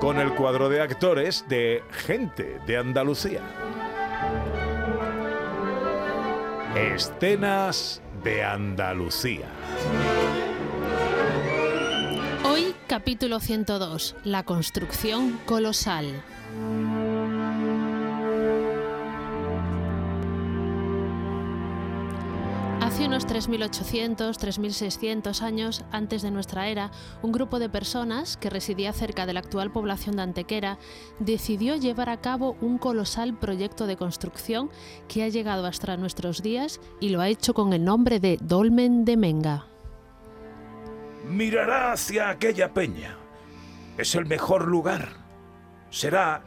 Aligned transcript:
Con 0.00 0.18
el 0.18 0.34
cuadro 0.34 0.68
de 0.68 0.80
actores 0.80 1.44
de 1.48 1.82
Gente 1.90 2.60
de 2.66 2.76
Andalucía. 2.76 3.42
Escenas 6.74 8.02
de 8.22 8.44
Andalucía. 8.44 9.46
Hoy 12.44 12.74
capítulo 12.86 13.40
102, 13.40 14.16
la 14.24 14.44
construcción 14.44 15.38
colosal. 15.46 16.22
Hace 22.96 23.08
unos 23.08 23.26
3.800, 23.26 24.16
3.600 24.38 25.42
años 25.42 25.84
antes 25.92 26.22
de 26.22 26.30
nuestra 26.30 26.68
era, 26.68 26.90
un 27.20 27.30
grupo 27.30 27.58
de 27.58 27.68
personas 27.68 28.38
que 28.38 28.48
residía 28.48 28.94
cerca 28.94 29.26
de 29.26 29.34
la 29.34 29.40
actual 29.40 29.70
población 29.70 30.16
de 30.16 30.22
Antequera 30.22 30.78
decidió 31.18 31.76
llevar 31.76 32.08
a 32.08 32.22
cabo 32.22 32.56
un 32.62 32.78
colosal 32.78 33.36
proyecto 33.38 33.86
de 33.86 33.98
construcción 33.98 34.70
que 35.08 35.24
ha 35.24 35.28
llegado 35.28 35.66
hasta 35.66 35.98
nuestros 35.98 36.42
días 36.42 36.80
y 36.98 37.10
lo 37.10 37.20
ha 37.20 37.28
hecho 37.28 37.52
con 37.52 37.74
el 37.74 37.84
nombre 37.84 38.18
de 38.18 38.38
Dolmen 38.40 39.04
de 39.04 39.18
Menga. 39.18 39.66
Mirará 41.28 41.92
hacia 41.92 42.30
aquella 42.30 42.72
peña. 42.72 43.18
Es 43.98 44.14
el 44.14 44.24
mejor 44.24 44.68
lugar. 44.68 45.08
Será 45.90 46.44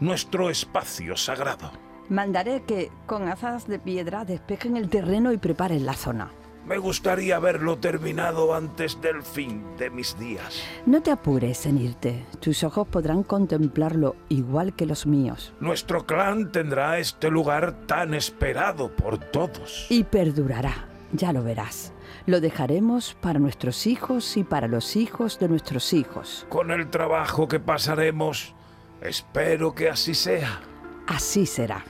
nuestro 0.00 0.50
espacio 0.50 1.16
sagrado. 1.16 1.91
Mandaré 2.12 2.62
que 2.64 2.92
con 3.06 3.26
azas 3.26 3.66
de 3.66 3.78
piedra 3.78 4.26
despejen 4.26 4.76
el 4.76 4.90
terreno 4.90 5.32
y 5.32 5.38
preparen 5.38 5.86
la 5.86 5.94
zona. 5.94 6.30
Me 6.66 6.76
gustaría 6.76 7.38
verlo 7.38 7.78
terminado 7.78 8.54
antes 8.54 9.00
del 9.00 9.22
fin 9.22 9.64
de 9.78 9.88
mis 9.88 10.18
días. 10.18 10.62
No 10.84 11.00
te 11.00 11.10
apures 11.10 11.64
en 11.64 11.78
irte. 11.78 12.26
Tus 12.38 12.64
ojos 12.64 12.86
podrán 12.86 13.22
contemplarlo 13.22 14.14
igual 14.28 14.76
que 14.76 14.84
los 14.84 15.06
míos. 15.06 15.54
Nuestro 15.58 16.04
clan 16.04 16.52
tendrá 16.52 16.98
este 16.98 17.30
lugar 17.30 17.86
tan 17.86 18.12
esperado 18.12 18.94
por 18.94 19.16
todos. 19.16 19.86
Y 19.88 20.04
perdurará. 20.04 20.88
Ya 21.12 21.32
lo 21.32 21.42
verás. 21.42 21.94
Lo 22.26 22.42
dejaremos 22.42 23.16
para 23.22 23.38
nuestros 23.38 23.86
hijos 23.86 24.36
y 24.36 24.44
para 24.44 24.68
los 24.68 24.96
hijos 24.96 25.38
de 25.38 25.48
nuestros 25.48 25.94
hijos. 25.94 26.44
Con 26.50 26.72
el 26.72 26.90
trabajo 26.90 27.48
que 27.48 27.58
pasaremos, 27.58 28.54
espero 29.00 29.74
que 29.74 29.88
así 29.88 30.12
sea. 30.12 30.60
Así 31.06 31.46
será. 31.46 31.82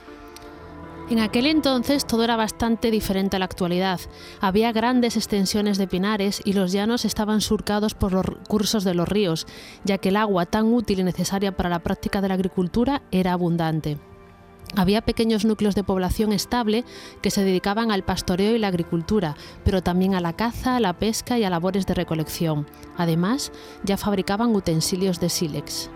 En 1.09 1.19
aquel 1.19 1.47
entonces 1.47 2.05
todo 2.05 2.23
era 2.23 2.37
bastante 2.37 2.89
diferente 2.89 3.35
a 3.35 3.39
la 3.39 3.45
actualidad. 3.45 3.99
Había 4.39 4.71
grandes 4.71 5.17
extensiones 5.17 5.77
de 5.77 5.87
pinares 5.87 6.41
y 6.45 6.53
los 6.53 6.71
llanos 6.71 7.03
estaban 7.03 7.41
surcados 7.41 7.93
por 7.93 8.13
los 8.13 8.25
cursos 8.47 8.83
de 8.83 8.93
los 8.93 9.07
ríos, 9.07 9.45
ya 9.83 9.97
que 9.97 10.09
el 10.09 10.15
agua 10.15 10.45
tan 10.45 10.71
útil 10.73 10.99
y 10.99 11.03
necesaria 11.03 11.55
para 11.55 11.69
la 11.69 11.79
práctica 11.79 12.21
de 12.21 12.29
la 12.29 12.35
agricultura 12.35 13.01
era 13.11 13.33
abundante. 13.33 13.97
Había 14.75 15.01
pequeños 15.01 15.45
núcleos 15.45 15.75
de 15.75 15.83
población 15.83 16.33
estable 16.33 16.83
que 17.21 17.29
se 17.29 17.43
dedicaban 17.43 17.91
al 17.91 18.03
pastoreo 18.03 18.55
y 18.55 18.59
la 18.59 18.69
agricultura, 18.69 19.35
pero 19.63 19.83
también 19.83 20.15
a 20.15 20.21
la 20.21 20.33
caza, 20.33 20.77
a 20.77 20.79
la 20.79 20.93
pesca 20.93 21.37
y 21.37 21.43
a 21.43 21.49
labores 21.49 21.85
de 21.85 21.93
recolección. 21.93 22.65
Además, 22.97 23.51
ya 23.83 23.97
fabricaban 23.97 24.55
utensilios 24.55 25.19
de 25.19 25.29
sílex. 25.29 25.91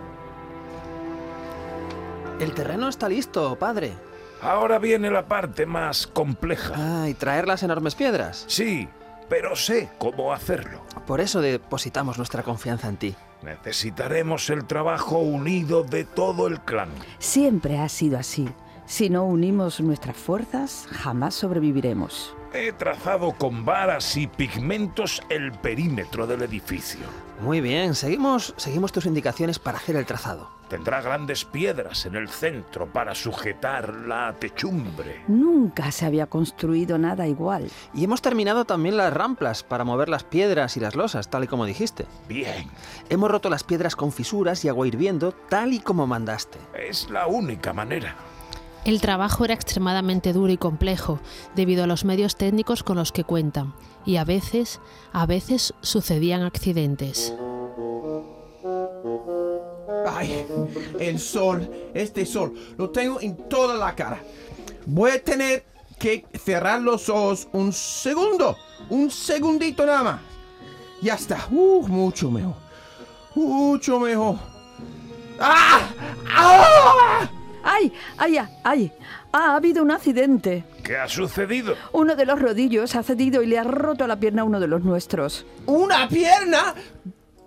El 2.38 2.54
terreno 2.54 2.88
está 2.88 3.08
listo, 3.08 3.58
padre. 3.58 4.07
Ahora 4.40 4.78
viene 4.78 5.10
la 5.10 5.26
parte 5.26 5.66
más 5.66 6.06
compleja. 6.06 6.74
Ah, 6.76 7.08
y 7.08 7.14
traer 7.14 7.46
las 7.46 7.62
enormes 7.62 7.94
piedras. 7.94 8.44
Sí, 8.46 8.88
pero 9.28 9.56
sé 9.56 9.88
cómo 9.98 10.32
hacerlo. 10.32 10.82
Por 11.06 11.20
eso 11.20 11.40
depositamos 11.40 12.18
nuestra 12.18 12.42
confianza 12.42 12.88
en 12.88 12.96
ti. 12.96 13.14
Necesitaremos 13.42 14.50
el 14.50 14.64
trabajo 14.66 15.18
unido 15.18 15.84
de 15.84 16.04
todo 16.04 16.46
el 16.46 16.60
clan. 16.60 16.88
Siempre 17.18 17.78
ha 17.78 17.88
sido 17.88 18.18
así. 18.18 18.48
Si 18.88 19.10
no 19.10 19.24
unimos 19.26 19.80
nuestras 19.82 20.16
fuerzas, 20.16 20.88
jamás 20.90 21.34
sobreviviremos. 21.34 22.34
He 22.54 22.72
trazado 22.72 23.32
con 23.32 23.66
varas 23.66 24.16
y 24.16 24.26
pigmentos 24.26 25.20
el 25.28 25.52
perímetro 25.52 26.26
del 26.26 26.40
edificio. 26.40 27.00
Muy 27.42 27.60
bien, 27.60 27.94
seguimos, 27.94 28.54
seguimos 28.56 28.90
tus 28.90 29.04
indicaciones 29.04 29.58
para 29.58 29.76
hacer 29.76 29.94
el 29.96 30.06
trazado. 30.06 30.48
Tendrá 30.70 31.02
grandes 31.02 31.44
piedras 31.44 32.06
en 32.06 32.16
el 32.16 32.30
centro 32.30 32.86
para 32.90 33.14
sujetar 33.14 33.94
la 34.06 34.34
techumbre. 34.38 35.20
Nunca 35.28 35.92
se 35.92 36.06
había 36.06 36.26
construido 36.26 36.96
nada 36.96 37.28
igual. 37.28 37.70
Y 37.92 38.04
hemos 38.04 38.22
terminado 38.22 38.64
también 38.64 38.96
las 38.96 39.12
ramplas 39.12 39.62
para 39.62 39.84
mover 39.84 40.08
las 40.08 40.24
piedras 40.24 40.78
y 40.78 40.80
las 40.80 40.96
losas, 40.96 41.28
tal 41.28 41.44
y 41.44 41.46
como 41.46 41.66
dijiste. 41.66 42.06
Bien, 42.26 42.70
Hemos 43.10 43.30
roto 43.30 43.50
las 43.50 43.64
piedras 43.64 43.94
con 43.94 44.12
fisuras 44.12 44.64
y 44.64 44.70
agua 44.70 44.88
hirviendo, 44.88 45.32
tal 45.32 45.74
y 45.74 45.80
como 45.80 46.06
mandaste. 46.06 46.58
es 46.74 47.10
la 47.10 47.26
única 47.26 47.74
manera. 47.74 48.16
El 48.84 49.00
trabajo 49.00 49.44
era 49.44 49.54
extremadamente 49.54 50.32
duro 50.32 50.52
y 50.52 50.56
complejo 50.56 51.20
debido 51.54 51.84
a 51.84 51.86
los 51.86 52.04
medios 52.04 52.36
técnicos 52.36 52.82
con 52.82 52.96
los 52.96 53.12
que 53.12 53.24
cuentan 53.24 53.74
y 54.06 54.16
a 54.16 54.24
veces, 54.24 54.80
a 55.12 55.26
veces 55.26 55.74
sucedían 55.82 56.42
accidentes. 56.42 57.34
Ay, 60.06 60.46
el 60.98 61.18
sol, 61.18 61.70
este 61.92 62.24
sol, 62.24 62.54
lo 62.78 62.90
tengo 62.90 63.20
en 63.20 63.36
toda 63.48 63.74
la 63.74 63.94
cara. 63.94 64.22
Voy 64.86 65.10
a 65.10 65.22
tener 65.22 65.66
que 65.98 66.24
cerrar 66.42 66.80
los 66.80 67.08
ojos 67.08 67.48
un 67.52 67.72
segundo, 67.72 68.56
un 68.88 69.10
segundito 69.10 69.84
nada 69.84 70.02
más. 70.02 70.20
Ya 71.02 71.14
está, 71.14 71.46
uh, 71.50 71.86
mucho 71.86 72.30
mejor, 72.30 72.54
mucho 73.34 74.00
mejor. 74.00 74.36
¡Ah! 75.38 75.90
¡Ah! 76.34 76.97
¡Ay! 78.18 78.38
¡Ay! 78.38 78.48
¡Ay! 78.64 78.92
Ha 79.32 79.54
habido 79.56 79.82
un 79.82 79.90
accidente. 79.90 80.64
¿Qué 80.82 80.96
ha 80.96 81.08
sucedido? 81.08 81.76
Uno 81.92 82.16
de 82.16 82.26
los 82.26 82.40
rodillos 82.40 82.94
ha 82.96 83.02
cedido 83.02 83.42
y 83.42 83.46
le 83.46 83.58
ha 83.58 83.64
roto 83.64 84.06
la 84.06 84.18
pierna 84.18 84.42
a 84.42 84.44
uno 84.44 84.58
de 84.60 84.66
los 84.66 84.82
nuestros. 84.82 85.46
¡Una 85.66 86.08
pierna! 86.08 86.74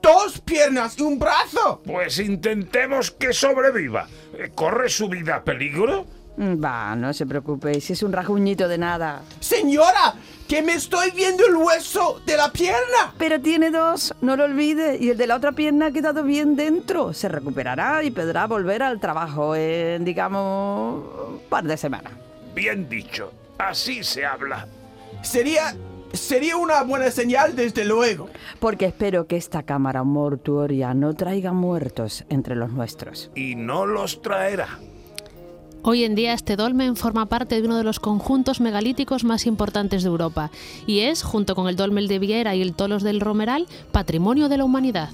¡Dos 0.02 0.40
piernas 0.42 0.98
y 0.98 1.04
un 1.04 1.20
brazo! 1.20 1.82
Pues 1.86 2.20
intentemos 2.20 3.12
que 3.12 3.34
sobreviva. 3.34 4.08
¿Corre 4.56 4.90
su 4.90 5.10
vida 5.10 5.38
a 5.38 5.44
peligro? 5.44 6.06
Mm, 6.42 6.64
Va, 6.64 6.96
no 6.96 7.14
se 7.14 7.28
preocupe, 7.28 7.80
si 7.80 7.94
es 7.94 8.02
un 8.02 8.12
rasguñito 8.12 8.68
de 8.68 8.80
nada. 8.80 9.22
Señora, 9.40 10.16
que 10.48 10.64
me 10.64 10.74
estoy 10.74 11.12
viendo 11.12 11.46
el 11.46 11.56
hueso 11.56 12.20
de 12.26 12.36
la 12.36 12.52
pierna. 12.52 13.14
Pero 13.20 13.40
tiene 13.40 13.70
dos, 13.70 14.12
no 14.22 14.36
lo 14.36 14.46
olvide, 14.46 14.98
y 15.00 15.10
el 15.12 15.18
de 15.18 15.28
la 15.28 15.36
otra 15.36 15.52
pierna 15.52 15.86
ha 15.88 15.92
quedado 15.92 16.24
bien 16.24 16.56
dentro. 16.56 17.14
Se 17.14 17.30
recuperará 17.30 18.04
y 18.04 18.10
podrá 18.10 18.48
volver 18.48 18.82
al 18.82 19.00
trabajo 19.00 19.56
en, 19.56 20.04
digamos, 20.04 21.04
un 21.30 21.42
par 21.48 21.64
de 21.64 21.78
semanas. 21.78 22.14
Bien 22.56 22.90
dicho. 22.90 23.32
Así 23.60 24.04
se 24.04 24.26
habla. 24.26 24.68
Sería, 25.22 25.76
sería 26.12 26.58
una 26.58 26.82
buena 26.82 27.12
señal, 27.12 27.56
desde 27.56 27.86
luego. 27.86 28.30
Porque 28.60 28.88
espero 28.88 29.28
que 29.28 29.38
esta 29.38 29.62
cámara 29.62 30.02
mortuoria 30.02 30.96
no 30.96 31.14
traiga 31.14 31.54
muertos 31.54 32.26
entre 32.30 32.56
los 32.56 32.72
nuestros. 32.72 33.30
Y 33.36 33.54
no 33.54 33.86
los 33.86 34.24
traerá. 34.24 34.80
Hoy 35.84 36.04
en 36.04 36.14
día 36.14 36.34
este 36.34 36.58
dolmen 36.58 36.96
forma 36.96 37.26
parte 37.26 37.60
de 37.60 37.68
uno 37.68 37.76
de 37.76 37.84
los 37.84 38.00
conjuntos 38.00 38.62
megalíticos 38.62 39.24
más 39.24 39.48
importantes 39.48 40.04
de 40.04 40.10
Europa 40.10 40.52
y 40.86 41.00
es, 41.00 41.24
junto 41.24 41.56
con 41.56 41.68
el 41.68 41.76
dolmen 41.76 42.08
de 42.08 42.20
Viera 42.20 42.54
y 42.54 42.62
el 42.62 42.76
Tolos 42.76 43.02
del 43.02 43.20
Romeral, 43.20 43.66
patrimonio 43.92 44.48
de 44.48 44.58
la 44.58 44.66
humanidad. 44.66 45.10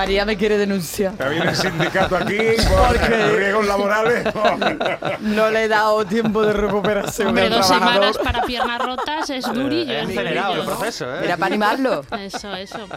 María 0.00 0.24
me 0.24 0.34
quiere 0.34 0.56
denunciar. 0.56 1.12
Que 1.14 1.28
viene 1.28 1.50
el 1.50 1.56
sindicato 1.56 2.16
aquí 2.16 2.38
por 2.70 3.36
riesgos 3.36 3.66
laborales. 3.66 4.24
No 5.20 5.50
le 5.50 5.64
he 5.64 5.68
dado 5.68 6.04
tiempo 6.06 6.42
de 6.42 6.54
recuperación. 6.54 7.28
Hombre, 7.28 7.50
dos 7.50 7.66
trabajador. 7.66 7.94
semanas 8.04 8.18
para 8.18 8.42
pierna 8.46 8.78
rotas 8.78 9.28
es 9.28 9.44
durillo. 9.52 9.92
Es 9.92 10.08
acelerado 10.08 10.54
el 10.54 10.62
proceso, 10.64 11.14
¿eh? 11.14 11.24
Era 11.24 11.36
para 11.36 11.46
animarlo. 11.48 12.02
Eso, 12.18 12.54
eso. 12.56 12.88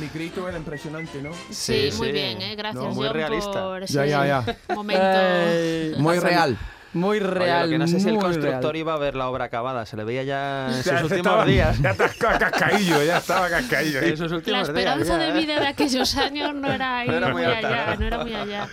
Mi 0.00 0.08
grito 0.08 0.48
era 0.48 0.56
impresionante, 0.56 1.20
¿no? 1.20 1.32
Sí, 1.50 1.90
Sí, 1.90 1.96
muy 1.98 2.06
sí. 2.08 2.12
bien, 2.14 2.40
¿eh? 2.40 2.54
gracias 2.56 2.82
No, 2.82 2.90
muy 2.92 3.06
John, 3.06 3.14
realista. 3.16 3.52
por 3.64 3.82
ese 3.82 3.92
Ya, 3.92 4.06
ya, 4.06 4.26
ya. 4.26 4.74
momento. 4.74 5.04
Ay, 5.04 5.94
Muy 5.98 6.18
real. 6.18 6.56
Muy 6.94 7.18
Oye, 7.18 7.26
real. 7.26 7.66
lo 7.66 7.70
que 7.72 7.78
no 7.78 7.86
sé 7.86 8.00
si 8.00 8.08
el 8.08 8.18
constructor 8.18 8.72
real. 8.72 8.76
iba 8.76 8.94
a 8.94 8.98
ver 8.98 9.14
la 9.14 9.28
obra 9.28 9.44
acabada. 9.46 9.84
Se 9.86 9.96
le 9.96 10.04
veía 10.04 10.22
ya 10.22 10.68
en 10.68 10.74
sus 10.74 10.84
Ya 10.86 10.92
últimos 11.02 11.12
estaba- 11.12 11.44
días. 11.44 11.82
Ya 11.82 11.90
estaba 11.90 12.38
cascaillo, 12.38 13.02
ya 13.04 13.18
estaba 13.18 13.48
cascaillo. 13.50 14.00
ahí. 14.00 14.08
En 14.10 14.16
sus 14.16 14.30
La 14.32 14.38
días, 14.38 14.68
esperanza 14.68 15.18
de 15.18 15.32
vida 15.32 15.60
de 15.60 15.66
aquellos 15.66 16.16
años 16.16 16.54
no 16.54 16.72
era 16.72 16.98
ahí 16.98 17.08
No 17.08 17.14
era 17.16 17.28
muy, 17.28 17.42
muy 17.42 17.52
alta. 17.52 17.68
allá, 17.68 17.96
no 17.96 18.06
era 18.06 18.18
muy 18.24 18.34
allá. 18.34 18.68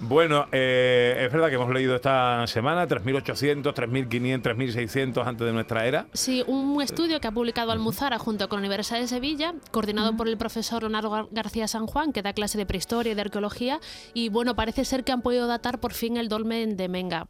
Bueno, 0.00 0.46
eh, 0.52 1.22
es 1.24 1.32
verdad 1.32 1.48
que 1.48 1.54
hemos 1.54 1.72
leído 1.72 1.94
esta 1.94 2.46
semana 2.48 2.86
3.800, 2.86 3.72
3.500, 3.72 4.42
3.600 4.42 5.26
antes 5.26 5.46
de 5.46 5.52
nuestra 5.52 5.86
era. 5.86 6.06
Sí, 6.12 6.42
un 6.46 6.82
estudio 6.82 7.20
que 7.20 7.28
ha 7.28 7.32
publicado 7.32 7.70
Almuzara 7.72 8.18
junto 8.18 8.48
con 8.48 8.58
la 8.60 8.66
Universidad 8.66 8.98
de 9.00 9.06
Sevilla, 9.06 9.54
coordinado 9.70 10.14
por 10.16 10.28
el 10.28 10.36
profesor 10.36 10.82
Leonardo 10.82 11.10
Gar- 11.10 11.28
García 11.30 11.68
San 11.68 11.86
Juan, 11.86 12.12
que 12.12 12.20
da 12.22 12.32
clase 12.34 12.58
de 12.58 12.66
prehistoria 12.66 13.12
y 13.12 13.14
de 13.14 13.20
arqueología, 13.22 13.78
y 14.12 14.28
bueno, 14.28 14.54
parece 14.56 14.84
ser 14.84 15.04
que 15.04 15.12
han 15.12 15.22
podido 15.22 15.46
datar 15.46 15.78
por 15.78 15.94
fin 15.94 16.16
el 16.18 16.28
dolmen 16.28 16.76
de 16.76 16.88
Menga. 16.88 17.26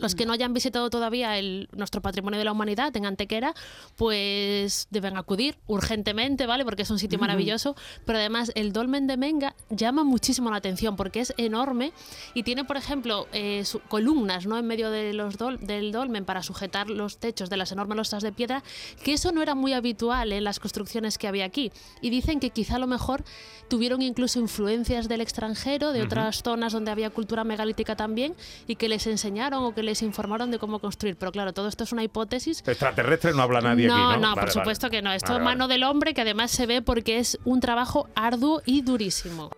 Los 0.00 0.14
que 0.14 0.26
no 0.26 0.32
hayan 0.32 0.52
visitado 0.52 0.90
todavía 0.90 1.38
el- 1.38 1.68
nuestro 1.76 2.00
patrimonio 2.00 2.38
de 2.38 2.44
la 2.44 2.52
humanidad 2.52 2.96
en 2.96 3.06
Antequera, 3.06 3.54
pues 3.96 4.88
deben 4.90 5.16
acudir 5.16 5.56
urgentemente, 5.66 6.46
¿vale? 6.46 6.64
Porque 6.64 6.82
es 6.82 6.90
un 6.90 6.98
sitio 6.98 7.18
maravilloso. 7.18 7.76
Pero 8.06 8.18
además, 8.18 8.50
el 8.54 8.72
dolmen 8.72 9.06
de 9.06 9.16
Menga 9.16 9.54
llama 9.68 10.04
muchísimo 10.04 10.50
la 10.50 10.56
atención 10.56 10.96
porque 10.96 11.20
es 11.20 11.34
enorme 11.36 11.92
y 12.34 12.42
tiene, 12.42 12.64
por 12.64 12.76
ejemplo, 12.76 13.26
eh, 13.32 13.64
su- 13.64 13.80
columnas 13.80 14.46
¿no? 14.46 14.56
en 14.58 14.66
medio 14.66 14.90
de 14.90 15.12
los 15.12 15.38
dol- 15.38 15.58
del 15.58 15.92
dolmen 15.92 16.24
para 16.24 16.42
sujetar 16.42 16.88
los 16.88 17.18
techos 17.18 17.50
de 17.50 17.56
las 17.56 17.72
enormes 17.72 17.96
losas 17.96 18.22
de 18.22 18.32
piedra, 18.32 18.62
que 19.04 19.12
eso 19.12 19.32
no 19.32 19.42
era 19.42 19.54
muy 19.54 19.72
habitual 19.72 20.32
en 20.32 20.44
las 20.44 20.58
construcciones 20.60 21.18
que 21.18 21.28
había 21.28 21.44
aquí. 21.44 21.72
Y 22.00 22.10
dicen 22.10 22.40
que 22.40 22.50
quizá 22.50 22.76
a 22.76 22.78
lo 22.78 22.86
mejor 22.86 23.24
tuvieron 23.68 24.02
incluso 24.02 24.38
influencias 24.40 25.08
del 25.08 25.20
extranjero, 25.20 25.92
de 25.92 26.02
otras 26.02 26.42
zonas 26.42 26.72
donde 26.72 26.90
había 26.90 27.10
cultura 27.10 27.44
megalítica 27.44 27.96
también, 27.96 28.34
y 28.66 28.76
que 28.76 28.88
les 28.88 29.06
enseñaron 29.06 29.62
o 29.64 29.74
que 29.74 29.82
les 29.82 29.89
informaron 30.02 30.50
de 30.50 30.58
cómo 30.58 30.78
construir. 30.78 31.16
Pero 31.16 31.32
claro, 31.32 31.52
todo 31.52 31.68
esto 31.68 31.84
es 31.84 31.92
una 31.92 32.02
hipótesis. 32.02 32.62
Extraterrestre 32.66 33.32
no 33.32 33.42
habla 33.42 33.60
nadie 33.60 33.86
no, 33.88 33.94
aquí, 33.94 34.02
¿no? 34.02 34.10
no, 34.16 34.20
Vale, 34.20 34.34
por 34.34 34.40
vale. 34.42 34.52
supuesto 34.52 34.90
que 34.90 35.02
no. 35.02 35.12
Esto 35.12 35.32
Vale, 35.32 35.40
es 35.40 35.44
mano 35.44 35.64
vale. 35.64 35.74
del 35.74 35.84
hombre 35.84 36.14
que 36.14 36.20
además 36.22 36.50
se 36.50 36.66
ve 36.66 36.82
porque 36.82 37.18
es 37.18 37.38
un 37.44 37.60
trabajo 37.60 38.08
arduo 38.14 38.62
y 38.64 38.82
durísimo. 38.82 39.50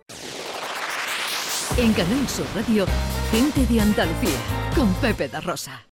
En 1.77 1.93
Canal 1.93 2.27
Sur 2.29 2.45
Radio, 2.55 2.85
gente 3.31 3.65
de 3.65 3.81
Andalucía, 3.81 4.37
con 4.75 4.93
Pepe 4.95 5.27
da 5.27 5.41
Rosa. 5.41 5.87